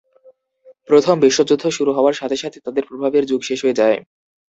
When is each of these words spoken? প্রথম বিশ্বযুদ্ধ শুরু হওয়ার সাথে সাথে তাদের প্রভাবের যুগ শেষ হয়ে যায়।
প্রথম 0.89 1.15
বিশ্বযুদ্ধ 1.19 1.63
শুরু 1.77 1.91
হওয়ার 1.93 2.15
সাথে 2.19 2.37
সাথে 2.37 2.57
তাদের 2.65 2.83
প্রভাবের 2.89 3.23
যুগ 3.29 3.41
শেষ 3.49 3.59
হয়ে 3.63 3.79
যায়। 3.81 3.97